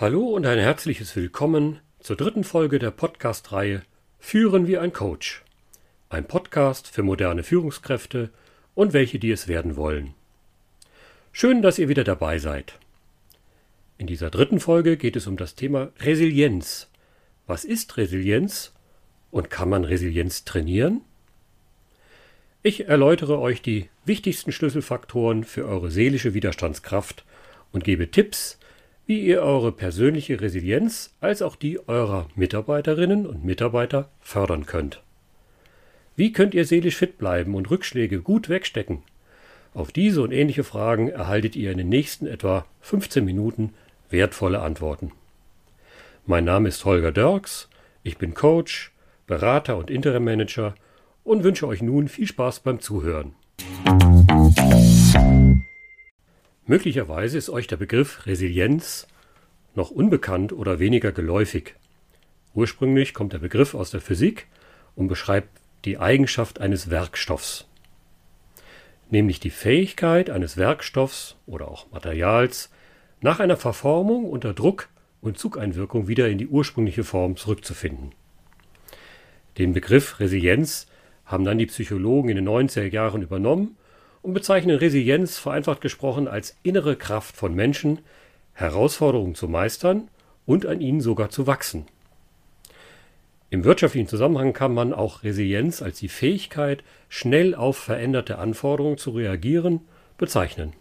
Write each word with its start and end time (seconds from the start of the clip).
Hallo 0.00 0.28
und 0.28 0.46
ein 0.46 0.58
herzliches 0.58 1.14
Willkommen 1.14 1.78
zur 1.98 2.16
dritten 2.16 2.42
Folge 2.42 2.78
der 2.78 2.90
Podcast-Reihe 2.90 3.82
Führen 4.18 4.66
wie 4.66 4.78
ein 4.78 4.94
Coach. 4.94 5.44
Ein 6.08 6.26
Podcast 6.26 6.88
für 6.88 7.02
moderne 7.02 7.42
Führungskräfte 7.42 8.30
und 8.74 8.94
welche, 8.94 9.18
die 9.18 9.30
es 9.30 9.46
werden 9.46 9.76
wollen. 9.76 10.14
Schön, 11.32 11.60
dass 11.60 11.78
ihr 11.78 11.90
wieder 11.90 12.02
dabei 12.02 12.38
seid. 12.38 12.78
In 13.98 14.06
dieser 14.06 14.30
dritten 14.30 14.58
Folge 14.58 14.96
geht 14.96 15.16
es 15.16 15.26
um 15.26 15.36
das 15.36 15.54
Thema 15.54 15.92
Resilienz. 15.98 16.88
Was 17.46 17.66
ist 17.66 17.98
Resilienz 17.98 18.72
und 19.30 19.50
kann 19.50 19.68
man 19.68 19.84
Resilienz 19.84 20.46
trainieren? 20.46 21.02
Ich 22.62 22.88
erläutere 22.88 23.38
euch 23.38 23.60
die 23.60 23.90
wichtigsten 24.06 24.50
Schlüsselfaktoren 24.50 25.44
für 25.44 25.66
eure 25.66 25.90
seelische 25.90 26.32
Widerstandskraft 26.32 27.26
und 27.70 27.84
gebe 27.84 28.10
Tipps, 28.10 28.58
wie 29.10 29.22
ihr 29.22 29.42
eure 29.42 29.72
persönliche 29.72 30.40
Resilienz 30.40 31.12
als 31.20 31.42
auch 31.42 31.56
die 31.56 31.88
eurer 31.88 32.28
Mitarbeiterinnen 32.36 33.26
und 33.26 33.44
Mitarbeiter 33.44 34.08
fördern 34.20 34.66
könnt. 34.66 35.02
Wie 36.14 36.32
könnt 36.32 36.54
ihr 36.54 36.64
seelisch 36.64 36.94
fit 36.94 37.18
bleiben 37.18 37.56
und 37.56 37.68
Rückschläge 37.72 38.20
gut 38.20 38.48
wegstecken? 38.48 39.02
Auf 39.74 39.90
diese 39.90 40.22
und 40.22 40.30
ähnliche 40.30 40.62
Fragen 40.62 41.08
erhaltet 41.08 41.56
ihr 41.56 41.72
in 41.72 41.78
den 41.78 41.88
nächsten 41.88 42.28
etwa 42.28 42.66
15 42.82 43.24
Minuten 43.24 43.74
wertvolle 44.10 44.60
Antworten. 44.60 45.10
Mein 46.24 46.44
Name 46.44 46.68
ist 46.68 46.84
Holger 46.84 47.10
Dirks, 47.10 47.68
ich 48.04 48.16
bin 48.16 48.32
Coach, 48.32 48.92
Berater 49.26 49.76
und 49.76 49.90
Interim 49.90 50.22
Manager 50.22 50.76
und 51.24 51.42
wünsche 51.42 51.66
euch 51.66 51.82
nun 51.82 52.06
viel 52.06 52.28
Spaß 52.28 52.60
beim 52.60 52.78
Zuhören. 52.78 53.34
Möglicherweise 56.70 57.36
ist 57.36 57.50
euch 57.50 57.66
der 57.66 57.78
Begriff 57.78 58.26
Resilienz 58.26 59.08
noch 59.74 59.90
unbekannt 59.90 60.52
oder 60.52 60.78
weniger 60.78 61.10
geläufig. 61.10 61.74
Ursprünglich 62.54 63.12
kommt 63.12 63.32
der 63.32 63.40
Begriff 63.40 63.74
aus 63.74 63.90
der 63.90 64.00
Physik 64.00 64.46
und 64.94 65.08
beschreibt 65.08 65.48
die 65.84 65.98
Eigenschaft 65.98 66.60
eines 66.60 66.88
Werkstoffs, 66.88 67.66
nämlich 69.10 69.40
die 69.40 69.50
Fähigkeit 69.50 70.30
eines 70.30 70.56
Werkstoffs 70.56 71.34
oder 71.44 71.66
auch 71.66 71.90
Materials, 71.90 72.70
nach 73.20 73.40
einer 73.40 73.56
Verformung 73.56 74.30
unter 74.30 74.54
Druck 74.54 74.90
und 75.20 75.38
Zugeinwirkung 75.38 76.06
wieder 76.06 76.28
in 76.28 76.38
die 76.38 76.46
ursprüngliche 76.46 77.02
Form 77.02 77.36
zurückzufinden. 77.36 78.12
Den 79.58 79.72
Begriff 79.72 80.20
Resilienz 80.20 80.86
haben 81.24 81.42
dann 81.42 81.58
die 81.58 81.66
Psychologen 81.66 82.28
in 82.28 82.36
den 82.36 82.48
90er 82.48 82.92
Jahren 82.92 83.22
übernommen 83.22 83.76
und 84.22 84.34
bezeichnen 84.34 84.76
Resilienz 84.76 85.38
vereinfacht 85.38 85.80
gesprochen 85.80 86.28
als 86.28 86.56
innere 86.62 86.96
Kraft 86.96 87.36
von 87.36 87.54
Menschen, 87.54 88.00
Herausforderungen 88.52 89.34
zu 89.34 89.48
meistern 89.48 90.08
und 90.46 90.66
an 90.66 90.80
ihnen 90.80 91.00
sogar 91.00 91.30
zu 91.30 91.46
wachsen. 91.46 91.86
Im 93.48 93.64
wirtschaftlichen 93.64 94.06
Zusammenhang 94.06 94.52
kann 94.52 94.72
man 94.72 94.92
auch 94.92 95.24
Resilienz 95.24 95.82
als 95.82 95.98
die 95.98 96.08
Fähigkeit, 96.08 96.84
schnell 97.08 97.54
auf 97.54 97.76
veränderte 97.76 98.38
Anforderungen 98.38 98.98
zu 98.98 99.10
reagieren, 99.10 99.80
bezeichnen. 100.18 100.72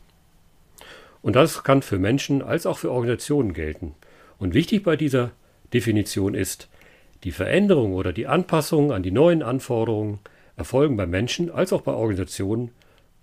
Und 1.21 1.35
das 1.35 1.63
kann 1.63 1.81
für 1.81 1.97
Menschen 1.97 2.41
als 2.41 2.65
auch 2.65 2.77
für 2.77 2.91
Organisationen 2.91 3.53
gelten. 3.53 3.95
Und 4.37 4.53
wichtig 4.53 4.83
bei 4.83 4.95
dieser 4.95 5.31
Definition 5.73 6.33
ist, 6.33 6.69
die 7.23 7.31
Veränderung 7.31 7.93
oder 7.93 8.13
die 8.13 8.27
Anpassung 8.27 8.91
an 8.91 9.03
die 9.03 9.11
neuen 9.11 9.41
Anforderungen 9.41 10.19
erfolgen 10.55 10.95
bei 10.95 11.07
Menschen 11.07 11.51
als 11.51 11.73
auch 11.73 11.81
bei 11.81 11.93
Organisationen 11.93 12.71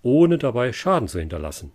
ohne 0.01 0.37
dabei 0.37 0.73
Schaden 0.73 1.07
zu 1.07 1.19
hinterlassen. 1.19 1.71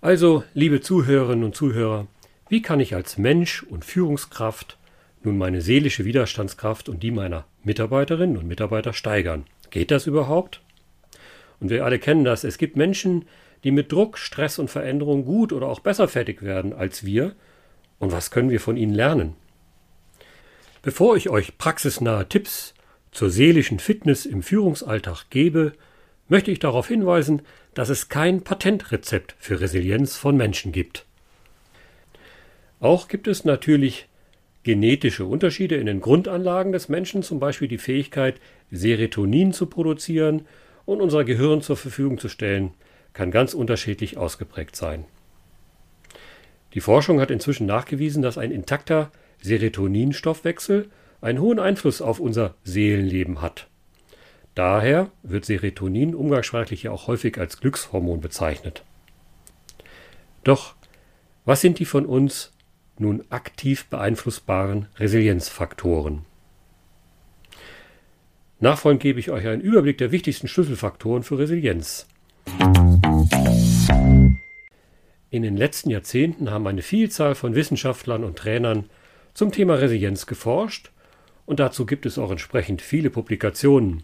Also, 0.00 0.44
liebe 0.54 0.80
Zuhörerinnen 0.80 1.44
und 1.44 1.56
Zuhörer, 1.56 2.06
wie 2.48 2.62
kann 2.62 2.80
ich 2.80 2.94
als 2.94 3.18
Mensch 3.18 3.62
und 3.62 3.84
Führungskraft 3.84 4.78
nun 5.22 5.38
meine 5.38 5.60
seelische 5.60 6.04
Widerstandskraft 6.04 6.88
und 6.88 7.02
die 7.02 7.10
meiner 7.10 7.44
Mitarbeiterinnen 7.64 8.36
und 8.36 8.46
Mitarbeiter 8.46 8.92
steigern? 8.92 9.46
Geht 9.70 9.90
das 9.90 10.06
überhaupt? 10.06 10.60
Und 11.60 11.70
wir 11.70 11.84
alle 11.84 11.98
kennen 11.98 12.24
das, 12.24 12.44
es 12.44 12.58
gibt 12.58 12.76
Menschen, 12.76 13.24
die 13.64 13.70
mit 13.70 13.90
Druck, 13.90 14.18
Stress 14.18 14.58
und 14.58 14.70
Veränderung 14.70 15.24
gut 15.24 15.52
oder 15.52 15.66
auch 15.66 15.80
besser 15.80 16.06
fertig 16.06 16.42
werden 16.42 16.72
als 16.72 17.04
wir. 17.04 17.34
Und 17.98 18.12
was 18.12 18.30
können 18.30 18.50
wir 18.50 18.60
von 18.60 18.76
ihnen 18.76 18.94
lernen? 18.94 19.34
Bevor 20.82 21.16
ich 21.16 21.30
euch 21.30 21.58
praxisnahe 21.58 22.28
Tipps 22.28 22.74
zur 23.10 23.30
seelischen 23.30 23.80
Fitness 23.80 24.26
im 24.26 24.42
Führungsalltag 24.42 25.30
gebe, 25.30 25.72
möchte 26.28 26.50
ich 26.50 26.58
darauf 26.58 26.88
hinweisen, 26.88 27.42
dass 27.74 27.88
es 27.88 28.08
kein 28.08 28.42
Patentrezept 28.42 29.34
für 29.38 29.60
Resilienz 29.60 30.16
von 30.16 30.36
Menschen 30.36 30.72
gibt. 30.72 31.04
Auch 32.80 33.08
gibt 33.08 33.28
es 33.28 33.44
natürlich 33.44 34.08
genetische 34.62 35.24
Unterschiede 35.24 35.76
in 35.76 35.86
den 35.86 36.00
Grundanlagen 36.00 36.72
des 36.72 36.88
Menschen, 36.88 37.22
zum 37.22 37.38
Beispiel 37.38 37.68
die 37.68 37.78
Fähigkeit, 37.78 38.40
Serotonin 38.70 39.52
zu 39.52 39.66
produzieren 39.66 40.46
und 40.84 41.00
unser 41.00 41.24
Gehirn 41.24 41.62
zur 41.62 41.76
Verfügung 41.76 42.18
zu 42.18 42.28
stellen, 42.28 42.74
kann 43.12 43.30
ganz 43.30 43.54
unterschiedlich 43.54 44.16
ausgeprägt 44.16 44.76
sein. 44.76 45.04
Die 46.74 46.80
Forschung 46.80 47.20
hat 47.20 47.30
inzwischen 47.30 47.66
nachgewiesen, 47.66 48.22
dass 48.22 48.38
ein 48.38 48.50
intakter 48.50 49.10
Serotoninstoffwechsel 49.40 50.90
einen 51.20 51.40
hohen 51.40 51.58
Einfluss 51.58 52.02
auf 52.02 52.20
unser 52.20 52.54
Seelenleben 52.64 53.40
hat. 53.40 53.68
Daher 54.56 55.10
wird 55.22 55.44
Serotonin 55.44 56.14
umgangssprachlich 56.14 56.84
ja 56.84 56.90
auch 56.90 57.08
häufig 57.08 57.36
als 57.36 57.60
Glückshormon 57.60 58.22
bezeichnet. 58.22 58.84
Doch 60.44 60.74
was 61.44 61.60
sind 61.60 61.78
die 61.78 61.84
von 61.84 62.06
uns 62.06 62.52
nun 62.98 63.22
aktiv 63.28 63.84
beeinflussbaren 63.84 64.86
Resilienzfaktoren? 64.96 66.24
Nachfolgend 68.58 69.02
gebe 69.02 69.20
ich 69.20 69.30
euch 69.30 69.46
einen 69.46 69.60
Überblick 69.60 69.98
der 69.98 70.10
wichtigsten 70.10 70.48
Schlüsselfaktoren 70.48 71.22
für 71.22 71.38
Resilienz. 71.38 72.06
In 75.28 75.42
den 75.42 75.58
letzten 75.58 75.90
Jahrzehnten 75.90 76.50
haben 76.50 76.66
eine 76.66 76.80
Vielzahl 76.80 77.34
von 77.34 77.54
Wissenschaftlern 77.54 78.24
und 78.24 78.38
Trainern 78.38 78.88
zum 79.34 79.52
Thema 79.52 79.74
Resilienz 79.74 80.24
geforscht 80.24 80.92
und 81.44 81.60
dazu 81.60 81.84
gibt 81.84 82.06
es 82.06 82.16
auch 82.16 82.30
entsprechend 82.30 82.80
viele 82.80 83.10
Publikationen. 83.10 84.02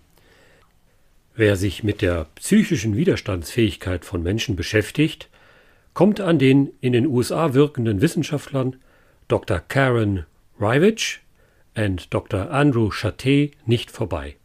Wer 1.35 1.57
sich 1.57 1.83
mit 1.83 2.03
der 2.03 2.27
psychischen 2.35 2.95
Widerstandsfähigkeit 2.95 4.05
von 4.05 4.23
Menschen 4.23 4.55
beschäftigt, 4.55 5.31
kommt 5.95 6.21
an 6.21 6.39
den 6.39 6.73
in 6.81 6.93
den 6.93 7.07
USA 7.07 7.55
wirkenden 7.55 8.03
Wissenschaftlern 8.03 8.77
Dr. 9.29 9.61
Karen 9.61 10.27
Rivich 10.61 11.21
und 11.75 12.13
Dr. 12.13 12.51
Andrew 12.51 12.91
Chatté 12.91 13.53
nicht 13.65 13.91
vorbei. 13.91 14.37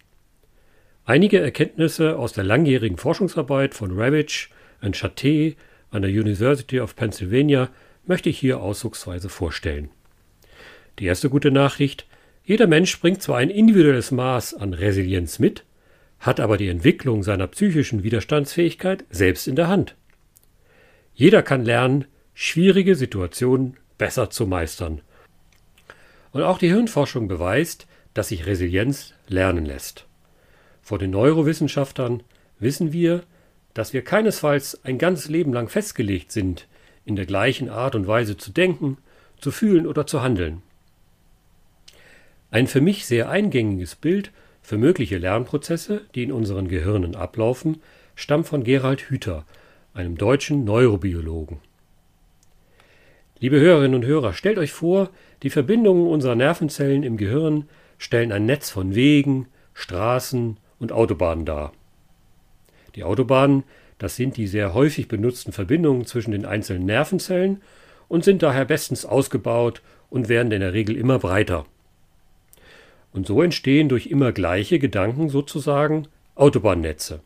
Einige 1.05 1.39
Erkenntnisse 1.39 2.17
aus 2.17 2.33
der 2.33 2.43
langjährigen 2.45 2.97
Forschungsarbeit 2.97 3.73
von 3.73 3.97
Ravitch 3.97 4.49
und 4.81 4.95
Chatté 4.95 5.55
an 5.91 6.01
der 6.01 6.11
University 6.11 6.79
of 6.79 6.95
Pennsylvania 6.95 7.69
möchte 8.05 8.29
ich 8.29 8.39
hier 8.39 8.61
auszugsweise 8.61 9.29
vorstellen. 9.29 9.89
Die 10.99 11.05
erste 11.05 11.29
gute 11.29 11.51
Nachricht, 11.51 12.05
jeder 12.43 12.67
Mensch 12.67 12.99
bringt 12.99 13.21
zwar 13.21 13.37
ein 13.37 13.49
individuelles 13.49 14.11
Maß 14.11 14.53
an 14.53 14.73
Resilienz 14.73 15.39
mit, 15.39 15.63
hat 16.19 16.39
aber 16.39 16.57
die 16.57 16.67
Entwicklung 16.67 17.23
seiner 17.23 17.47
psychischen 17.47 18.03
Widerstandsfähigkeit 18.03 19.05
selbst 19.09 19.47
in 19.47 19.55
der 19.55 19.67
Hand. 19.67 19.95
Jeder 21.13 21.43
kann 21.43 21.65
lernen, 21.65 22.05
schwierige 22.33 22.95
Situationen 22.95 23.77
besser 23.97 24.29
zu 24.29 24.45
meistern. 24.45 25.01
Und 26.31 26.43
auch 26.43 26.59
die 26.59 26.67
Hirnforschung 26.67 27.27
beweist, 27.27 27.87
dass 28.13 28.29
sich 28.29 28.45
Resilienz 28.45 29.13
lernen 29.27 29.65
lässt. 29.65 30.05
Vor 30.81 30.99
den 30.99 31.11
Neurowissenschaftlern 31.11 32.23
wissen 32.59 32.93
wir, 32.93 33.23
dass 33.73 33.93
wir 33.93 34.03
keinesfalls 34.03 34.83
ein 34.83 34.97
ganzes 34.97 35.29
Leben 35.29 35.53
lang 35.53 35.69
festgelegt 35.69 36.31
sind, 36.31 36.67
in 37.05 37.15
der 37.15 37.25
gleichen 37.25 37.69
Art 37.69 37.95
und 37.95 38.07
Weise 38.07 38.37
zu 38.37 38.51
denken, 38.51 38.97
zu 39.39 39.51
fühlen 39.51 39.85
oder 39.85 40.07
zu 40.07 40.21
handeln. 40.21 40.61
Ein 42.49 42.67
für 42.67 42.81
mich 42.81 43.05
sehr 43.05 43.29
eingängiges 43.29 43.95
Bild 43.95 44.31
für 44.67 44.77
mögliche 44.77 45.17
Lernprozesse, 45.17 46.01
die 46.13 46.23
in 46.23 46.31
unseren 46.33 46.67
Gehirnen 46.67 47.15
ablaufen, 47.15 47.77
stammt 48.15 48.49
von 48.49 48.65
Gerald 48.65 48.99
Hüther, 49.09 49.45
einem 49.93 50.17
deutschen 50.17 50.65
Neurobiologen. 50.65 51.59
Liebe 53.39 53.61
Hörerinnen 53.61 53.95
und 53.95 54.05
Hörer, 54.05 54.33
stellt 54.33 54.57
euch 54.57 54.73
vor, 54.73 55.09
die 55.41 55.49
Verbindungen 55.49 56.05
unserer 56.05 56.35
Nervenzellen 56.35 57.03
im 57.03 57.15
Gehirn 57.15 57.69
stellen 57.97 58.33
ein 58.33 58.45
Netz 58.45 58.69
von 58.69 58.93
Wegen, 58.93 59.47
Straßen 59.73 60.57
und 60.79 60.91
Autobahnen 60.91 61.45
dar. 61.45 61.71
Die 62.95 63.05
Autobahnen, 63.05 63.63
das 63.99 64.17
sind 64.17 64.35
die 64.35 64.47
sehr 64.47 64.73
häufig 64.73 65.07
benutzten 65.07 65.53
Verbindungen 65.53 66.05
zwischen 66.05 66.31
den 66.31 66.45
einzelnen 66.45 66.85
Nervenzellen 66.85 67.61
und 68.09 68.25
sind 68.25 68.43
daher 68.43 68.65
bestens 68.65 69.05
ausgebaut 69.05 69.81
und 70.09 70.27
werden 70.27 70.51
in 70.51 70.59
der 70.59 70.73
Regel 70.73 70.97
immer 70.97 71.19
breiter. 71.19 71.65
Und 73.11 73.27
so 73.27 73.41
entstehen 73.41 73.89
durch 73.89 74.07
immer 74.07 74.31
gleiche 74.31 74.79
Gedanken 74.79 75.29
sozusagen 75.29 76.07
Autobahnnetze 76.35 77.21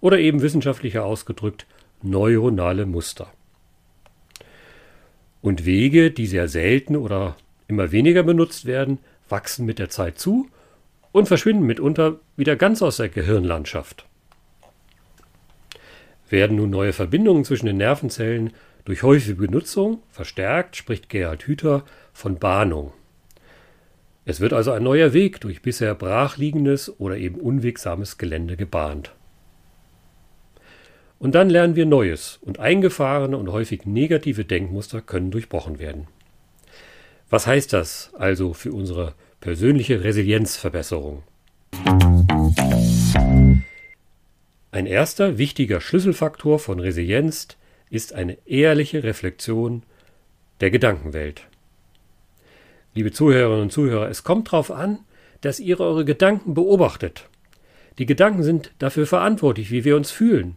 oder 0.00 0.18
eben 0.18 0.42
wissenschaftlicher 0.42 1.04
ausgedrückt 1.04 1.66
neuronale 2.02 2.86
Muster. 2.86 3.32
Und 5.40 5.66
Wege, 5.66 6.10
die 6.10 6.26
sehr 6.26 6.48
selten 6.48 6.96
oder 6.96 7.36
immer 7.68 7.92
weniger 7.92 8.22
benutzt 8.22 8.66
werden, 8.66 8.98
wachsen 9.28 9.66
mit 9.66 9.78
der 9.78 9.90
Zeit 9.90 10.18
zu 10.18 10.48
und 11.12 11.28
verschwinden 11.28 11.64
mitunter 11.64 12.18
wieder 12.36 12.56
ganz 12.56 12.82
aus 12.82 12.96
der 12.98 13.08
Gehirnlandschaft. 13.08 14.06
Werden 16.28 16.56
nun 16.56 16.70
neue 16.70 16.92
Verbindungen 16.92 17.44
zwischen 17.44 17.66
den 17.66 17.76
Nervenzellen 17.76 18.52
durch 18.84 19.02
häufige 19.02 19.36
Benutzung 19.36 20.02
verstärkt, 20.10 20.76
spricht 20.76 21.08
Gerhard 21.08 21.42
Hüther 21.44 21.84
von 22.12 22.38
Bahnung. 22.38 22.92
Es 24.26 24.40
wird 24.40 24.54
also 24.54 24.72
ein 24.72 24.82
neuer 24.82 25.12
Weg 25.12 25.40
durch 25.40 25.60
bisher 25.60 25.94
brachliegendes 25.94 26.98
oder 26.98 27.16
eben 27.16 27.40
unwegsames 27.40 28.16
Gelände 28.16 28.56
gebahnt. 28.56 29.12
Und 31.18 31.34
dann 31.34 31.50
lernen 31.50 31.76
wir 31.76 31.86
Neues 31.86 32.38
und 32.42 32.58
eingefahrene 32.58 33.36
und 33.36 33.50
häufig 33.52 33.84
negative 33.84 34.44
Denkmuster 34.44 35.00
können 35.00 35.30
durchbrochen 35.30 35.78
werden. 35.78 36.06
Was 37.30 37.46
heißt 37.46 37.72
das 37.72 38.12
also 38.14 38.52
für 38.52 38.72
unsere 38.72 39.14
persönliche 39.40 40.04
Resilienzverbesserung? 40.04 41.22
Ein 44.70 44.86
erster 44.86 45.38
wichtiger 45.38 45.80
Schlüsselfaktor 45.80 46.58
von 46.58 46.80
Resilienz 46.80 47.48
ist 47.90 48.12
eine 48.12 48.38
ehrliche 48.46 49.02
Reflexion 49.02 49.82
der 50.60 50.70
Gedankenwelt. 50.70 51.46
Liebe 52.94 53.10
Zuhörerinnen 53.10 53.62
und 53.62 53.72
Zuhörer, 53.72 54.08
es 54.08 54.22
kommt 54.22 54.48
darauf 54.48 54.70
an, 54.70 55.00
dass 55.40 55.58
ihr 55.58 55.80
eure 55.80 56.04
Gedanken 56.04 56.54
beobachtet. 56.54 57.28
Die 57.98 58.06
Gedanken 58.06 58.44
sind 58.44 58.72
dafür 58.78 59.06
verantwortlich, 59.06 59.72
wie 59.72 59.84
wir 59.84 59.96
uns 59.96 60.12
fühlen 60.12 60.56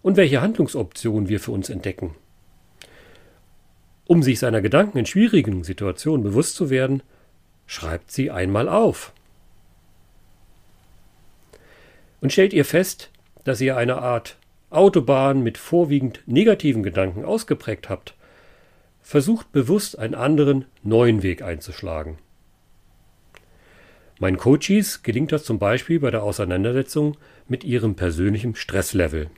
und 0.00 0.16
welche 0.16 0.40
Handlungsoptionen 0.40 1.28
wir 1.28 1.40
für 1.40 1.50
uns 1.50 1.68
entdecken. 1.68 2.14
Um 4.06 4.22
sich 4.22 4.38
seiner 4.38 4.62
Gedanken 4.62 4.98
in 4.98 5.06
schwierigen 5.06 5.64
Situationen 5.64 6.22
bewusst 6.22 6.54
zu 6.54 6.70
werden, 6.70 7.02
schreibt 7.66 8.12
sie 8.12 8.30
einmal 8.30 8.68
auf. 8.68 9.12
Und 12.20 12.32
stellt 12.32 12.52
ihr 12.52 12.64
fest, 12.64 13.10
dass 13.44 13.60
ihr 13.60 13.76
eine 13.76 13.98
Art 13.98 14.36
Autobahn 14.70 15.42
mit 15.42 15.58
vorwiegend 15.58 16.20
negativen 16.26 16.82
Gedanken 16.84 17.24
ausgeprägt 17.24 17.88
habt, 17.88 18.14
versucht 19.02 19.52
bewusst 19.52 19.98
einen 19.98 20.14
anderen, 20.14 20.64
neuen 20.82 21.22
Weg 21.22 21.42
einzuschlagen. 21.42 22.18
Meinen 24.18 24.36
Coaches 24.36 25.02
gelingt 25.02 25.32
das 25.32 25.44
zum 25.44 25.58
Beispiel 25.58 25.98
bei 25.98 26.10
der 26.10 26.22
Auseinandersetzung 26.22 27.16
mit 27.48 27.64
ihrem 27.64 27.96
persönlichen 27.96 28.54
Stresslevel. 28.54 29.28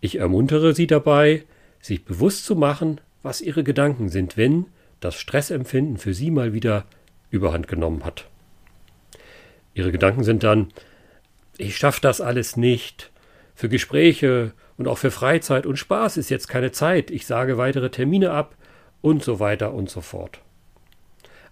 Ich 0.00 0.18
ermuntere 0.18 0.74
Sie 0.74 0.88
dabei, 0.88 1.44
sich 1.80 2.04
bewusst 2.04 2.44
zu 2.44 2.56
machen, 2.56 3.00
was 3.22 3.40
Ihre 3.40 3.62
Gedanken 3.62 4.08
sind, 4.08 4.36
wenn 4.36 4.66
das 4.98 5.14
Stressempfinden 5.14 5.96
für 5.96 6.12
Sie 6.12 6.32
mal 6.32 6.52
wieder 6.52 6.86
überhand 7.30 7.68
genommen 7.68 8.04
hat. 8.04 8.28
Ihre 9.74 9.92
Gedanken 9.92 10.24
sind 10.24 10.42
dann, 10.42 10.72
ich 11.56 11.76
schaffe 11.76 12.00
das 12.00 12.20
alles 12.20 12.56
nicht, 12.56 13.12
für 13.54 13.68
Gespräche 13.68 14.54
und 14.82 14.88
auch 14.88 14.98
für 14.98 15.12
Freizeit 15.12 15.64
und 15.64 15.76
Spaß 15.76 16.16
ist 16.16 16.28
jetzt 16.28 16.48
keine 16.48 16.72
Zeit, 16.72 17.12
ich 17.12 17.24
sage 17.24 17.56
weitere 17.56 17.88
Termine 17.88 18.32
ab 18.32 18.56
und 19.00 19.22
so 19.22 19.38
weiter 19.38 19.74
und 19.74 19.88
so 19.88 20.00
fort. 20.00 20.40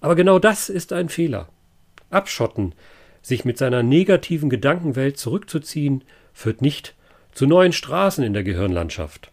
Aber 0.01 0.17
genau 0.17 0.41
das 0.41 0.69
ist 0.69 0.93
ein 0.93 1.09
Fehler. 1.09 1.49
Abschotten, 2.11 2.75
sich 3.23 3.45
mit 3.45 3.57
seiner 3.57 3.85
negativen 3.85 4.51
Gedankenwelt 4.51 5.17
zurückzuziehen, 5.17 6.03
führt 6.33 6.61
nicht 6.61 6.97
zu 7.31 7.47
neuen 7.47 7.73
Straßen 7.73 8.25
in 8.25 8.33
der 8.33 8.43
Gehirnlandschaft. 8.43 9.31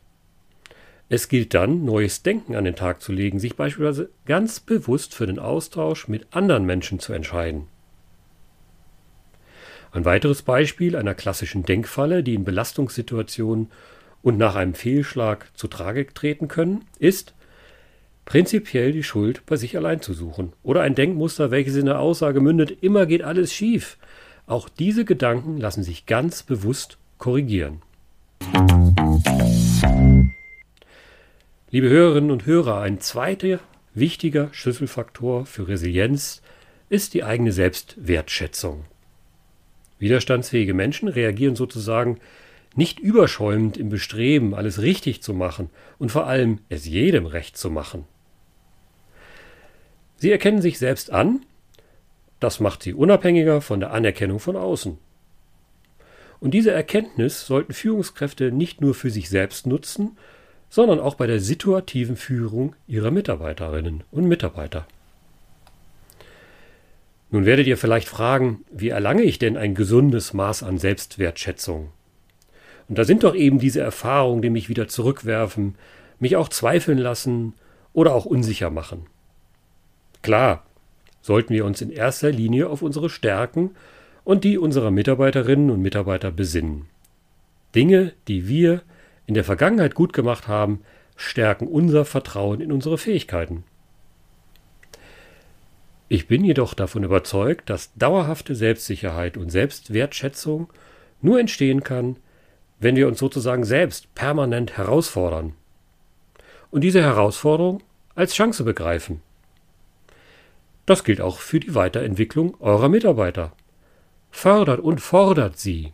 Es 1.10 1.28
gilt 1.28 1.56
dann, 1.56 1.84
neues 1.84 2.22
Denken 2.22 2.56
an 2.56 2.66
den 2.66 2.76
Tag 2.76 3.02
zu 3.02 3.12
legen, 3.12 3.40
sich 3.40 3.56
beispielsweise 3.56 4.12
ganz 4.28 4.60
bewusst 4.60 5.16
für 5.16 5.26
den 5.26 5.40
Austausch 5.40 6.08
mit 6.08 6.28
anderen 6.36 6.66
Menschen 6.66 7.00
zu 7.00 7.14
entscheiden. 7.14 7.66
Ein 9.92 10.06
weiteres 10.06 10.42
Beispiel 10.42 10.96
einer 10.96 11.14
klassischen 11.14 11.64
Denkfalle, 11.64 12.24
die 12.24 12.34
in 12.34 12.44
Belastungssituationen 12.44 13.72
und 14.22 14.38
nach 14.38 14.56
einem 14.56 14.74
Fehlschlag 14.74 15.50
zu 15.56 15.68
Tragik 15.68 16.14
treten 16.14 16.48
können, 16.48 16.86
ist, 17.00 17.34
prinzipiell 18.26 18.92
die 18.92 19.04
Schuld 19.04 19.46
bei 19.46 19.56
sich 19.56 19.78
allein 19.78 20.02
zu 20.02 20.14
suchen. 20.14 20.54
Oder 20.64 20.82
ein 20.82 20.96
Denkmuster, 20.96 21.50
welches 21.50 21.76
in 21.76 21.86
der 21.86 22.00
Aussage 22.00 22.42
mündet, 22.42 22.78
immer 22.82 23.06
geht 23.06 23.24
alles 23.24 23.54
schief. 23.54 23.98
Auch 24.46 24.68
diese 24.70 25.06
Gedanken 25.06 25.58
lassen 25.58 25.84
sich 25.84 26.06
ganz 26.06 26.44
bewusst 26.44 26.98
korrigieren. 27.18 27.82
Liebe 31.70 31.90
Hörerinnen 31.90 32.32
und 32.32 32.46
Hörer, 32.46 32.82
ein 32.82 33.00
zweiter 33.00 33.60
wichtiger 33.94 34.50
Schlüsselfaktor 34.52 35.46
für 35.46 35.68
Resilienz 35.68 36.42
ist 36.90 37.14
die 37.14 37.24
eigene 37.24 37.52
Selbstwertschätzung. 37.52 38.86
Widerstandsfähige 40.00 40.74
Menschen 40.74 41.08
reagieren 41.08 41.56
sozusagen 41.56 42.20
nicht 42.76 43.00
überschäumend 43.00 43.78
im 43.78 43.90
Bestreben, 43.90 44.54
alles 44.54 44.82
richtig 44.82 45.24
zu 45.24 45.34
machen 45.34 45.70
und 45.98 46.12
vor 46.12 46.28
allem 46.28 46.60
es 46.70 46.86
jedem 46.86 47.26
recht 47.26 47.58
zu 47.58 47.72
machen. 47.72 48.06
Sie 50.18 50.32
erkennen 50.32 50.62
sich 50.62 50.78
selbst 50.80 51.12
an, 51.12 51.42
das 52.40 52.60
macht 52.60 52.84
sie 52.84 52.94
unabhängiger 52.94 53.62
von 53.62 53.80
der 53.80 53.92
Anerkennung 53.92 54.40
von 54.40 54.56
außen. 54.56 54.98
Und 56.40 56.52
diese 56.52 56.72
Erkenntnis 56.72 57.48
sollten 57.48 57.74
Führungskräfte 57.74 58.52
nicht 58.52 58.82
nur 58.82 58.94
für 58.94 59.10
sich 59.10 59.30
selbst 59.30 59.66
nutzen, 59.66 60.18
sondern 60.70 61.00
auch 61.00 61.16
bei 61.16 61.26
der 61.26 61.40
situativen 61.40 62.16
Führung 62.16 62.76
ihrer 62.88 63.10
Mitarbeiterinnen 63.10 64.04
und 64.12 64.28
Mitarbeiter. 64.28 64.86
Nun 67.30 67.46
werdet 67.46 67.68
ihr 67.68 67.78
vielleicht 67.78 68.08
fragen, 68.08 68.64
wie 68.72 68.90
erlange 68.90 69.24
ich 69.24 69.38
denn 69.38 69.58
ein 69.58 69.76
gesundes 69.76 70.34
Maß 70.34 70.64
an 70.64 70.78
Selbstwertschätzung? 70.78 71.90
Und 72.88 72.98
da 72.98 73.04
sind 73.04 73.24
doch 73.24 73.36
eben 73.36 73.60
diese 73.60 73.82
Erfahrungen, 73.82 74.42
die 74.42 74.50
mich 74.50 74.70
wieder 74.70 74.88
zurückwerfen, 74.88 75.76
mich 76.20 76.38
auch 76.38 76.48
zweifeln 76.48 76.98
lassen 76.98 77.54
oder 77.94 78.14
auch 78.16 78.26
unsicher 78.26 78.70
machen. 78.70 79.08
Klar, 80.22 80.66
sollten 81.22 81.54
wir 81.54 81.66
uns 81.66 81.82
in 81.82 81.92
erster 81.92 82.32
Linie 82.32 82.70
auf 82.70 82.82
unsere 82.82 83.10
Stärken 83.10 83.72
und 84.24 84.44
die 84.44 84.58
unserer 84.58 84.92
Mitarbeiterinnen 84.92 85.70
und 85.70 85.82
Mitarbeiter 85.82 86.32
besinnen. 86.32 86.86
Dinge, 87.76 88.14
die 88.30 88.48
wir 88.48 88.82
in 89.26 89.34
der 89.34 89.44
Vergangenheit 89.44 89.94
gut 89.94 90.14
gemacht 90.14 90.48
haben, 90.48 90.82
stärken 91.18 91.68
unser 91.68 92.06
Vertrauen 92.06 92.62
in 92.62 92.72
unsere 92.72 92.98
Fähigkeiten. 92.98 93.66
Ich 96.10 96.28
bin 96.28 96.46
jedoch 96.46 96.74
davon 96.74 97.04
überzeugt, 97.04 97.70
dass 97.70 97.94
dauerhafte 97.96 98.56
Selbstsicherheit 98.56 99.36
und 99.38 99.50
Selbstwertschätzung 99.50 100.72
nur 101.22 101.40
entstehen 101.40 101.84
kann, 101.84 102.18
wenn 102.80 102.96
wir 102.96 103.08
uns 103.08 103.20
sozusagen 103.20 103.66
selbst 103.66 104.14
permanent 104.16 104.78
herausfordern 104.78 105.54
und 106.72 106.82
diese 106.82 107.02
Herausforderung 107.02 107.84
als 108.16 108.34
Chance 108.34 108.64
begreifen. 108.64 109.22
Das 110.86 111.04
gilt 111.04 111.20
auch 111.20 111.40
für 111.40 111.60
die 111.60 111.76
Weiterentwicklung 111.76 112.56
eurer 112.62 112.88
Mitarbeiter 112.88 113.52
fördert 114.32 114.80
und 114.80 115.02
fordert 115.02 115.58
sie. 115.58 115.92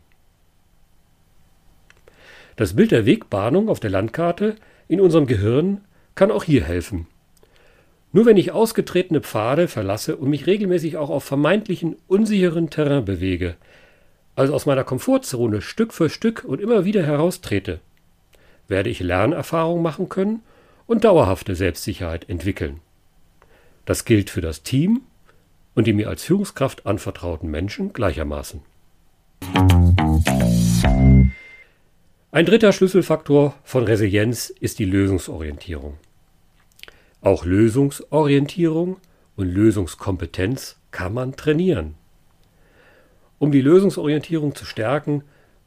Das 2.56 2.76
Bild 2.76 2.92
der 2.92 3.06
Wegbahnung 3.06 3.70
auf 3.70 3.80
der 3.80 3.90
Landkarte 3.90 4.56
in 4.88 5.02
unserem 5.02 5.26
Gehirn 5.26 5.82
kann 6.14 6.30
auch 6.30 6.44
hier 6.44 6.64
helfen. 6.64 7.08
Nur 8.16 8.28
wenn 8.28 8.38
ich 8.38 8.52
ausgetretene 8.52 9.22
Pfade 9.22 9.68
verlasse 9.68 10.16
und 10.16 10.30
mich 10.30 10.46
regelmäßig 10.46 10.98
auch 10.98 11.10
auf 11.10 11.24
vermeintlichen 11.24 11.98
unsicheren 12.08 12.70
Terrain 12.70 13.04
bewege, 13.04 13.56
also 14.36 14.54
aus 14.54 14.68
meiner 14.68 14.84
Komfortzone 14.84 15.62
Stück 15.62 15.94
für 15.94 16.12
Stück 16.12 16.46
und 16.46 16.62
immer 16.62 16.86
wieder 16.86 17.04
heraustrete, 17.04 17.80
werde 18.68 18.92
ich 18.92 19.00
Lernerfahrung 19.00 19.82
machen 19.82 20.10
können 20.10 20.42
und 20.86 21.04
dauerhafte 21.04 21.56
Selbstsicherheit 21.56 22.30
entwickeln. 22.30 22.82
Das 23.86 24.06
gilt 24.06 24.30
für 24.30 24.42
das 24.42 24.62
Team 24.62 25.02
und 25.74 25.88
die 25.88 25.94
mir 25.94 26.08
als 26.08 26.24
Führungskraft 26.24 26.86
anvertrauten 26.86 27.50
Menschen 27.50 27.94
gleichermaßen. 27.94 28.62
Ein 32.32 32.46
dritter 32.46 32.74
Schlüsselfaktor 32.74 33.56
von 33.64 33.84
Resilienz 33.86 34.52
ist 34.52 34.78
die 34.78 34.86
Lösungsorientierung. 34.86 35.98
Auch 37.24 37.46
Lösungsorientierung 37.46 38.98
und 39.38 39.48
Lösungskompetenz 39.48 40.76
kann 40.92 41.14
man 41.14 41.38
trainieren. 41.38 41.96
Um 43.40 43.50
die 43.54 43.62
Lösungsorientierung 43.62 44.56
zu 44.56 44.66
stärken, 44.66 45.24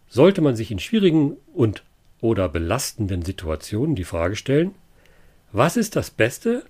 sollte 0.06 0.42
man 0.42 0.54
sich 0.54 0.70
in 0.70 0.78
schwierigen 0.78 1.38
und 1.54 1.82
oder 2.20 2.50
belastenden 2.50 3.22
Situationen 3.22 3.96
die 3.96 4.04
Frage 4.04 4.36
stellen, 4.36 4.75
was 5.50 5.78
ist 5.78 5.96
das 5.96 6.10
Beste, 6.10 6.62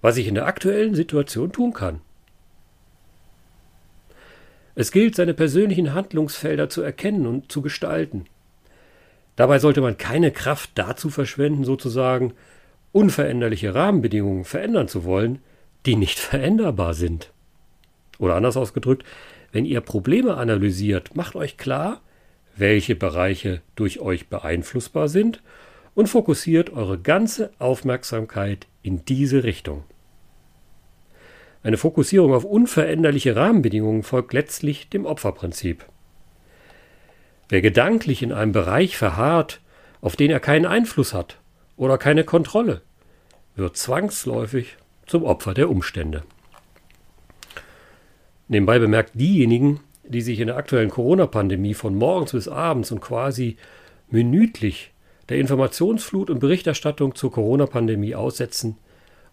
was 0.00 0.16
ich 0.16 0.26
in 0.26 0.36
der 0.36 0.46
aktuellen 0.46 0.94
Situation 0.94 1.52
tun 1.52 1.74
kann? 1.74 2.00
Es 4.74 4.90
gilt, 4.90 5.16
seine 5.16 5.34
persönlichen 5.34 5.92
Handlungsfelder 5.92 6.70
zu 6.70 6.80
erkennen 6.80 7.26
und 7.26 7.52
zu 7.52 7.60
gestalten. 7.60 8.24
Dabei 9.36 9.58
sollte 9.58 9.82
man 9.82 9.98
keine 9.98 10.30
Kraft 10.30 10.70
dazu 10.76 11.10
verschwenden, 11.10 11.64
sozusagen, 11.64 12.32
unveränderliche 12.92 13.74
Rahmenbedingungen 13.74 14.44
verändern 14.44 14.88
zu 14.88 15.04
wollen, 15.04 15.40
die 15.86 15.96
nicht 15.96 16.18
veränderbar 16.18 16.94
sind. 16.94 17.32
Oder 18.18 18.34
anders 18.34 18.56
ausgedrückt, 18.56 19.04
wenn 19.52 19.64
ihr 19.64 19.80
Probleme 19.80 20.36
analysiert, 20.36 21.16
macht 21.16 21.34
euch 21.34 21.56
klar, 21.56 22.00
welche 22.56 22.94
Bereiche 22.94 23.62
durch 23.74 24.00
euch 24.00 24.28
beeinflussbar 24.28 25.08
sind 25.08 25.42
und 25.94 26.08
fokussiert 26.08 26.70
eure 26.70 26.98
ganze 26.98 27.50
Aufmerksamkeit 27.58 28.66
in 28.82 29.04
diese 29.04 29.42
Richtung. 29.42 29.84
Eine 31.62 31.76
Fokussierung 31.76 32.32
auf 32.32 32.44
unveränderliche 32.44 33.36
Rahmenbedingungen 33.36 34.02
folgt 34.02 34.32
letztlich 34.32 34.88
dem 34.88 35.04
Opferprinzip. 35.04 35.84
Wer 37.48 37.60
gedanklich 37.60 38.22
in 38.22 38.32
einem 38.32 38.52
Bereich 38.52 38.96
verharrt, 38.96 39.60
auf 40.00 40.16
den 40.16 40.30
er 40.30 40.40
keinen 40.40 40.66
Einfluss 40.66 41.12
hat 41.12 41.40
oder 41.80 41.96
keine 41.96 42.24
Kontrolle, 42.24 42.82
wird 43.56 43.74
zwangsläufig 43.74 44.76
zum 45.06 45.24
Opfer 45.24 45.54
der 45.54 45.70
Umstände. 45.70 46.24
Nebenbei 48.48 48.78
bemerkt, 48.78 49.12
diejenigen, 49.14 49.80
die 50.04 50.20
sich 50.20 50.40
in 50.40 50.48
der 50.48 50.58
aktuellen 50.58 50.90
Corona-Pandemie 50.90 51.72
von 51.72 51.94
morgens 51.94 52.32
bis 52.32 52.48
abends 52.48 52.92
und 52.92 53.00
quasi 53.00 53.56
minütlich 54.10 54.92
der 55.30 55.38
Informationsflut 55.38 56.28
und 56.28 56.40
Berichterstattung 56.40 57.14
zur 57.14 57.32
Corona-Pandemie 57.32 58.14
aussetzen 58.14 58.76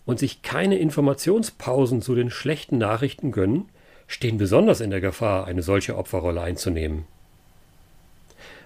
und 0.05 0.17
sich 0.17 0.41
keine 0.41 0.77
Informationspausen 0.77 2.01
zu 2.01 2.15
den 2.15 2.29
schlechten 2.29 2.77
Nachrichten 2.77 3.33
gönnen, 3.33 3.65
stehen 4.07 4.37
besonders 4.37 4.79
in 4.79 4.91
der 4.91 5.01
Gefahr, 5.01 5.47
eine 5.47 5.63
solche 5.63 5.97
Opferrolle 5.97 6.39
einzunehmen. 6.39 7.07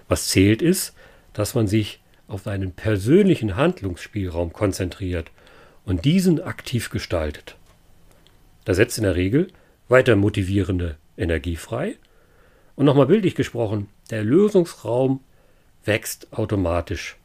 Was 0.06 0.28
zählt 0.28 0.62
ist, 0.62 0.94
dass 1.32 1.56
man 1.56 1.66
sich 1.66 2.01
auf 2.32 2.46
einen 2.46 2.72
persönlichen 2.72 3.56
Handlungsspielraum 3.56 4.52
konzentriert 4.52 5.30
und 5.84 6.04
diesen 6.04 6.42
aktiv 6.42 6.90
gestaltet. 6.90 7.56
Das 8.64 8.76
setzt 8.76 8.98
in 8.98 9.04
der 9.04 9.16
Regel 9.16 9.48
weiter 9.88 10.16
motivierende 10.16 10.96
Energie 11.16 11.56
frei. 11.56 11.96
Und 12.74 12.86
nochmal 12.86 13.06
bildlich 13.06 13.34
gesprochen, 13.34 13.88
der 14.10 14.24
Lösungsraum 14.24 15.20
wächst 15.84 16.32
automatisch. 16.32 17.16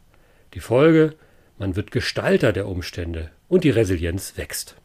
Die 0.54 0.60
Folge, 0.60 1.14
man 1.58 1.76
wird 1.76 1.92
Gestalter 1.92 2.52
der 2.52 2.68
Umstände 2.68 3.32
und 3.48 3.64
die 3.64 3.70
Resilienz 3.70 4.34
wächst. 4.36 4.76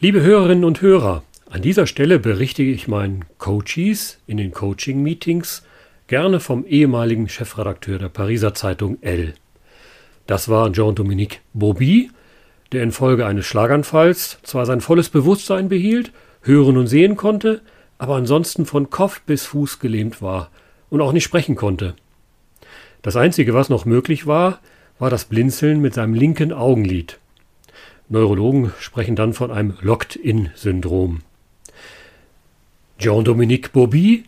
Liebe 0.00 0.22
Hörerinnen 0.22 0.64
und 0.64 0.82
Hörer, 0.82 1.22
an 1.48 1.62
dieser 1.62 1.86
Stelle 1.86 2.18
berichte 2.18 2.62
ich 2.62 2.88
meinen 2.88 3.24
Coaches 3.38 4.18
in 4.26 4.36
den 4.36 4.50
Coaching-Meetings 4.50 5.62
gerne 6.06 6.40
vom 6.40 6.64
ehemaligen 6.64 7.28
Chefredakteur 7.28 7.98
der 7.98 8.08
Pariser 8.08 8.54
Zeitung 8.54 8.98
L. 9.02 9.34
Das 10.26 10.48
war 10.48 10.72
Jean-Dominique 10.72 11.40
Bobby, 11.52 12.10
der 12.72 12.82
infolge 12.82 13.26
eines 13.26 13.46
Schlaganfalls 13.46 14.38
zwar 14.42 14.66
sein 14.66 14.80
volles 14.80 15.08
Bewusstsein 15.08 15.68
behielt, 15.68 16.12
hören 16.42 16.76
und 16.76 16.86
sehen 16.86 17.16
konnte, 17.16 17.60
aber 17.98 18.16
ansonsten 18.16 18.66
von 18.66 18.90
Kopf 18.90 19.20
bis 19.22 19.46
Fuß 19.46 19.78
gelähmt 19.78 20.22
war 20.22 20.50
und 20.90 21.00
auch 21.00 21.12
nicht 21.12 21.24
sprechen 21.24 21.56
konnte. 21.56 21.94
Das 23.02 23.16
Einzige, 23.16 23.54
was 23.54 23.68
noch 23.68 23.84
möglich 23.84 24.26
war, 24.26 24.60
war 24.98 25.10
das 25.10 25.26
Blinzeln 25.26 25.80
mit 25.80 25.94
seinem 25.94 26.14
linken 26.14 26.52
Augenlid. 26.52 27.18
Neurologen 28.08 28.72
sprechen 28.78 29.16
dann 29.16 29.32
von 29.32 29.50
einem 29.50 29.74
Locked-in-Syndrom. 29.80 31.22
Jean-Dominique 32.98 33.72
Bobby 33.72 34.24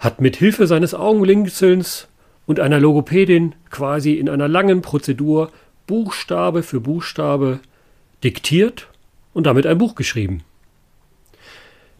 hat 0.00 0.20
mit 0.20 0.34
Hilfe 0.36 0.66
seines 0.66 0.94
Augenblinzelns 0.94 2.08
und 2.46 2.58
einer 2.58 2.80
Logopädin 2.80 3.54
quasi 3.68 4.14
in 4.14 4.28
einer 4.28 4.48
langen 4.48 4.82
Prozedur 4.82 5.52
Buchstabe 5.86 6.62
für 6.62 6.80
Buchstabe 6.80 7.60
diktiert 8.24 8.88
und 9.34 9.44
damit 9.44 9.66
ein 9.66 9.78
Buch 9.78 9.94
geschrieben. 9.94 10.42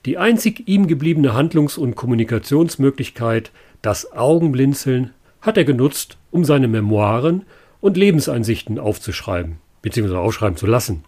Die 0.07 0.16
einzig 0.16 0.66
ihm 0.66 0.87
gebliebene 0.87 1.35
Handlungs- 1.35 1.76
und 1.76 1.95
Kommunikationsmöglichkeit, 1.95 3.50
das 3.83 4.12
Augenblinzeln, 4.12 5.11
hat 5.42 5.59
er 5.59 5.64
genutzt, 5.64 6.16
um 6.30 6.45
seine 6.45 6.69
Memoiren 6.69 7.42
und 7.83 7.99
Lebenseinsichten 7.99 8.78
aufzuschreiben 8.78 9.59
bzw. 9.83 10.16
aufschreiben 10.16 10.57
zu 10.57 10.66
lassen. 10.66 11.04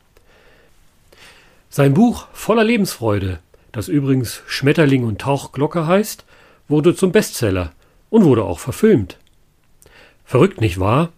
Sein 1.70 1.94
Buch 1.94 2.26
voller 2.34 2.64
Lebensfreude, 2.64 3.38
das 3.72 3.88
übrigens 3.88 4.42
Schmetterling 4.46 5.04
und 5.04 5.22
Tauchglocke 5.22 5.86
heißt, 5.86 6.26
wurde 6.68 6.94
zum 6.94 7.12
Bestseller 7.12 7.72
und 8.10 8.24
wurde 8.24 8.44
auch 8.44 8.58
verfilmt. 8.58 9.18
Verrückt, 10.24 10.60
nicht 10.60 10.80
wahr? 10.80 11.12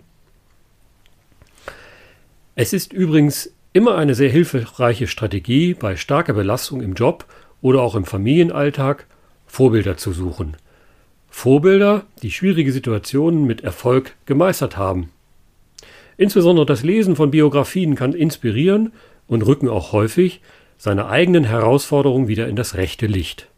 Es 2.57 2.73
ist 2.73 2.93
übrigens 2.93 3.53
immer 3.73 3.97
eine 3.97 4.15
sehr 4.15 4.31
hilfreiche 4.31 5.09
Strategie, 5.09 5.75
bei 5.75 5.97
starker 5.97 6.35
Belastung 6.35 6.81
im 6.81 6.95
Job 6.95 7.27
oder 7.61 7.83
auch 7.83 7.95
im 7.95 8.05
Familienalltag 8.05 9.07
Vorbilder 9.47 9.97
zu 9.97 10.13
suchen. 10.13 10.57
Vorbilder, 11.29 12.07
die 12.23 12.31
schwierige 12.31 12.73
Situationen 12.73 13.45
mit 13.45 13.63
Erfolg 13.63 14.15
gemeistert 14.27 14.77
haben. 14.77 15.11
Insbesondere 16.17 16.67
das 16.67 16.85
Lesen 16.85 17.17
von 17.17 17.33
Biografien 17.33 17.97
kann 17.97 18.13
inspirieren 18.13 18.93
und 19.27 19.43
rücken 19.43 19.69
auch 19.69 19.91
häufig 19.91 20.41
seine 20.79 21.07
eigenen 21.07 21.45
Herausforderungen 21.45 22.29
wieder 22.29 22.47
in 22.47 22.57
das 22.57 22.77
rechte 22.77 23.07
Licht. 23.07 23.49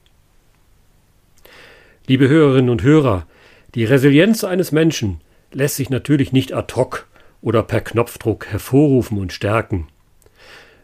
Liebe 2.08 2.28
Hörerinnen 2.28 2.70
und 2.70 2.84
Hörer, 2.84 3.26
die 3.74 3.84
Resilienz 3.84 4.44
eines 4.44 4.70
Menschen 4.70 5.20
lässt 5.50 5.74
sich 5.74 5.90
natürlich 5.90 6.30
nicht 6.30 6.52
ad 6.52 6.72
hoc 6.76 7.08
oder 7.42 7.64
per 7.64 7.80
Knopfdruck 7.80 8.46
hervorrufen 8.46 9.18
und 9.18 9.32
stärken. 9.32 9.88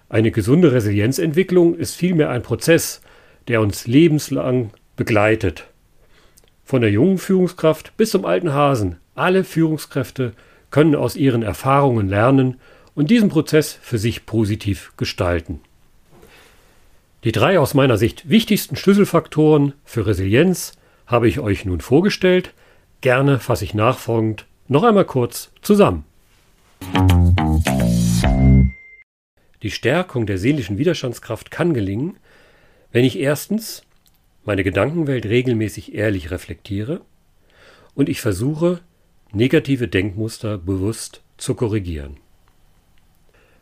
Eine 0.08 0.32
gesunde 0.32 0.72
Resilienzentwicklung 0.72 1.76
ist 1.76 1.94
vielmehr 1.94 2.30
ein 2.30 2.42
Prozess, 2.42 3.02
der 3.46 3.60
uns 3.60 3.86
lebenslang 3.86 4.72
begleitet. 4.96 5.68
Von 6.64 6.80
der 6.80 6.90
jungen 6.90 7.18
Führungskraft 7.18 7.96
bis 7.96 8.10
zum 8.10 8.24
alten 8.24 8.52
Hasen, 8.52 8.96
alle 9.14 9.44
Führungskräfte 9.44 10.32
können 10.72 10.96
aus 10.96 11.14
ihren 11.14 11.44
Erfahrungen 11.44 12.08
lernen 12.08 12.56
und 12.96 13.10
diesen 13.10 13.28
Prozess 13.28 13.78
für 13.80 13.98
sich 13.98 14.26
positiv 14.26 14.92
gestalten. 14.96 15.60
Die 17.22 17.30
drei 17.30 17.60
aus 17.60 17.74
meiner 17.74 17.96
Sicht 17.96 18.28
wichtigsten 18.28 18.74
Schlüsselfaktoren 18.74 19.74
für 19.84 20.04
Resilienz 20.04 20.72
habe 21.06 21.28
ich 21.28 21.40
euch 21.40 21.64
nun 21.64 21.80
vorgestellt. 21.80 22.54
Gerne 23.00 23.38
fasse 23.38 23.64
ich 23.64 23.74
nachfolgend 23.74 24.46
noch 24.68 24.84
einmal 24.84 25.04
kurz 25.04 25.50
zusammen. 25.60 26.04
Die 29.62 29.70
Stärkung 29.70 30.26
der 30.26 30.38
seelischen 30.38 30.78
Widerstandskraft 30.78 31.50
kann 31.50 31.74
gelingen, 31.74 32.16
wenn 32.90 33.04
ich 33.04 33.18
erstens 33.18 33.82
meine 34.44 34.64
Gedankenwelt 34.64 35.26
regelmäßig 35.26 35.94
ehrlich 35.94 36.30
reflektiere 36.30 37.00
und 37.94 38.08
ich 38.08 38.20
versuche, 38.20 38.80
negative 39.32 39.88
Denkmuster 39.88 40.58
bewusst 40.58 41.22
zu 41.36 41.54
korrigieren. 41.54 42.16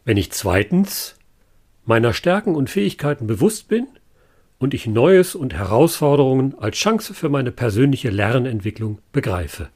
Wenn 0.04 0.16
ich 0.16 0.32
zweitens 0.32 1.16
meiner 1.84 2.12
Stärken 2.12 2.54
und 2.54 2.70
Fähigkeiten 2.70 3.26
bewusst 3.26 3.68
bin 3.68 3.86
und 4.60 4.74
ich 4.74 4.86
Neues 4.86 5.34
und 5.34 5.54
Herausforderungen 5.54 6.54
als 6.58 6.76
Chance 6.76 7.14
für 7.14 7.30
meine 7.30 7.50
persönliche 7.50 8.10
Lernentwicklung 8.10 8.98
begreife. 9.10 9.70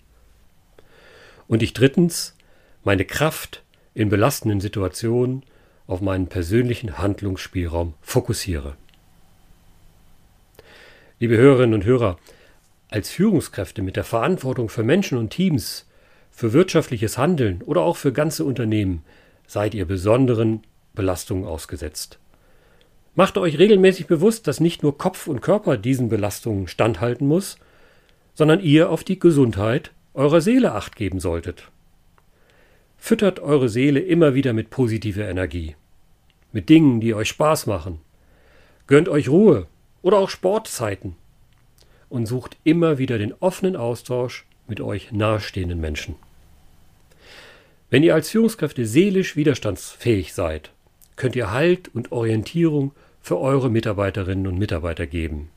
Und 1.48 1.62
ich 1.62 1.72
drittens 1.72 2.36
meine 2.84 3.06
Kraft 3.06 3.64
in 3.94 4.10
belastenden 4.10 4.60
Situationen 4.60 5.42
auf 5.86 6.02
meinen 6.02 6.28
persönlichen 6.28 6.98
Handlungsspielraum 6.98 7.94
fokussiere. 8.02 8.76
Liebe 11.18 11.36
Hörerinnen 11.38 11.74
und 11.74 11.84
Hörer, 11.86 12.18
als 12.90 13.10
Führungskräfte 13.10 13.80
mit 13.80 13.96
der 13.96 14.04
Verantwortung 14.04 14.68
für 14.68 14.82
Menschen 14.82 15.16
und 15.16 15.30
Teams, 15.30 15.88
für 16.30 16.52
wirtschaftliches 16.52 17.16
Handeln 17.16 17.62
oder 17.62 17.80
auch 17.80 17.96
für 17.96 18.12
ganze 18.12 18.44
Unternehmen 18.44 19.02
seid 19.46 19.72
ihr 19.72 19.86
besonderen 19.86 20.62
Belastungen 20.94 21.46
ausgesetzt. 21.46 22.18
Macht 23.14 23.38
euch 23.38 23.58
regelmäßig 23.58 24.06
bewusst, 24.06 24.46
dass 24.46 24.60
nicht 24.60 24.82
nur 24.82 24.98
Kopf 24.98 25.26
und 25.26 25.40
Körper 25.40 25.76
diesen 25.76 26.08
Belastungen 26.08 26.66
standhalten 26.66 27.26
muss, 27.28 27.58
sondern 28.34 28.60
ihr 28.60 28.90
auf 28.90 29.04
die 29.04 29.18
Gesundheit 29.18 29.92
eurer 30.14 30.40
Seele 30.40 30.72
acht 30.72 30.96
geben 30.96 31.20
solltet. 31.20 31.70
Füttert 32.98 33.38
eure 33.38 33.68
Seele 33.68 34.00
immer 34.00 34.34
wieder 34.34 34.52
mit 34.52 34.70
positiver 34.70 35.28
Energie, 35.28 35.76
mit 36.52 36.68
Dingen, 36.68 37.00
die 37.00 37.14
euch 37.14 37.28
Spaß 37.28 37.66
machen. 37.66 38.00
Gönnt 38.86 39.08
euch 39.08 39.28
Ruhe, 39.28 39.66
oder 40.04 40.18
auch 40.18 40.28
Sportzeiten 40.28 41.16
und 42.10 42.26
sucht 42.26 42.58
immer 42.62 42.98
wieder 42.98 43.16
den 43.18 43.32
offenen 43.40 43.74
Austausch 43.74 44.44
mit 44.68 44.80
euch 44.80 45.12
nahestehenden 45.12 45.80
Menschen. 45.80 46.14
Wenn 47.88 48.02
ihr 48.02 48.14
als 48.14 48.28
Führungskräfte 48.28 48.86
seelisch 48.86 49.34
widerstandsfähig 49.34 50.34
seid, 50.34 50.70
könnt 51.16 51.36
ihr 51.36 51.50
Halt 51.50 51.94
und 51.94 52.12
Orientierung 52.12 52.92
für 53.20 53.38
eure 53.38 53.70
Mitarbeiterinnen 53.70 54.46
und 54.46 54.58
Mitarbeiter 54.58 55.06
geben. 55.06 55.50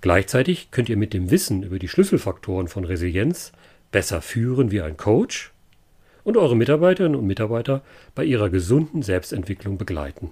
Gleichzeitig 0.00 0.70
könnt 0.70 0.88
ihr 0.88 0.96
mit 0.96 1.12
dem 1.12 1.30
Wissen 1.30 1.62
über 1.62 1.78
die 1.78 1.88
Schlüsselfaktoren 1.88 2.68
von 2.68 2.84
Resilienz 2.84 3.52
besser 3.90 4.20
führen 4.20 4.70
wie 4.70 4.80
ein 4.80 4.96
Coach 4.96 5.52
und 6.24 6.36
eure 6.36 6.56
Mitarbeiterinnen 6.56 7.18
und 7.18 7.26
Mitarbeiter 7.26 7.82
bei 8.14 8.24
ihrer 8.24 8.50
gesunden 8.50 9.02
Selbstentwicklung 9.02 9.78
begleiten. 9.78 10.30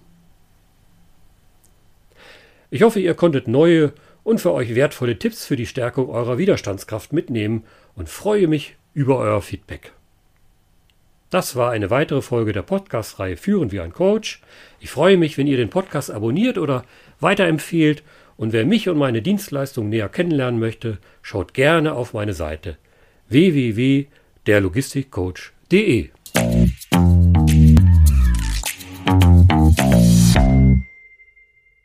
Ich 2.71 2.83
hoffe, 2.83 3.01
ihr 3.01 3.15
konntet 3.15 3.49
neue 3.49 3.93
und 4.23 4.41
für 4.41 4.53
euch 4.53 4.75
wertvolle 4.75 5.19
Tipps 5.19 5.47
für 5.47 5.57
die 5.57 5.67
Stärkung 5.67 6.11
eurer 6.11 6.37
Widerstandskraft 6.37 7.13
mitnehmen 7.13 7.65
und 7.95 8.09
freue 8.09 8.49
mich 8.49 8.77
über 8.93 9.19
euer 9.19 9.41
Feedback. 9.41 9.93
Das 11.31 11.57
war 11.57 11.73
eine 11.73 11.91
weitere 11.91 12.23
Folge 12.23 12.53
der 12.53 12.63
Podcast-Reihe 12.63 13.37
Führen 13.37 13.73
wie 13.73 13.81
ein 13.81 13.93
Coach. 13.93 14.41
Ich 14.79 14.91
freue 14.91 15.17
mich, 15.17 15.37
wenn 15.37 15.49
ihr 15.49 15.57
den 15.57 15.71
Podcast 15.71 16.09
abonniert 16.11 16.57
oder 16.57 16.85
weiterempfehlt 17.19 18.05
und 18.37 18.53
wer 18.53 18.65
mich 18.65 18.89
und 18.89 18.99
meine 18.99 19.23
Dienstleistungen 19.23 19.91
näher 19.91 20.09
kennenlernen 20.09 20.61
möchte, 20.61 20.99
schaut 21.23 21.53
gerne 21.55 21.95
auf 21.95 22.15
meine 22.15 22.33
Seite 22.33 22.77
www.derlogistikcoach.de. 23.29 26.16